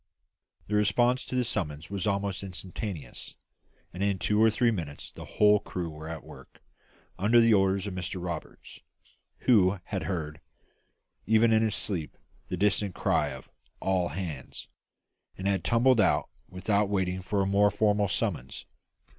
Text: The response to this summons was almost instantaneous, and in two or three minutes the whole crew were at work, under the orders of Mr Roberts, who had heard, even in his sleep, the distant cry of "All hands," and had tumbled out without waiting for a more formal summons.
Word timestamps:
The 0.65 0.73
response 0.73 1.23
to 1.25 1.35
this 1.35 1.47
summons 1.47 1.91
was 1.91 2.07
almost 2.07 2.41
instantaneous, 2.41 3.35
and 3.93 4.01
in 4.01 4.17
two 4.17 4.41
or 4.41 4.49
three 4.49 4.71
minutes 4.71 5.11
the 5.11 5.25
whole 5.25 5.59
crew 5.59 5.91
were 5.91 6.09
at 6.09 6.23
work, 6.23 6.63
under 7.19 7.39
the 7.39 7.53
orders 7.53 7.85
of 7.85 7.93
Mr 7.93 8.19
Roberts, 8.19 8.79
who 9.41 9.79
had 9.83 10.05
heard, 10.05 10.41
even 11.27 11.53
in 11.53 11.61
his 11.61 11.75
sleep, 11.75 12.17
the 12.47 12.57
distant 12.57 12.95
cry 12.95 13.27
of 13.27 13.47
"All 13.79 14.07
hands," 14.07 14.67
and 15.37 15.47
had 15.47 15.63
tumbled 15.63 16.01
out 16.01 16.29
without 16.49 16.89
waiting 16.89 17.21
for 17.21 17.43
a 17.43 17.45
more 17.45 17.69
formal 17.69 18.07
summons. 18.07 18.65